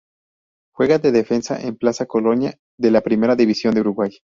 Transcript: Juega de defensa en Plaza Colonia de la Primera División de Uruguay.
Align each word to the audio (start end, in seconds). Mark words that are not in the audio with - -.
Juega 0.73 0.97
de 0.97 1.11
defensa 1.11 1.61
en 1.61 1.75
Plaza 1.77 2.07
Colonia 2.07 2.57
de 2.75 2.89
la 2.89 3.01
Primera 3.01 3.35
División 3.35 3.75
de 3.75 3.81
Uruguay. 3.81 4.09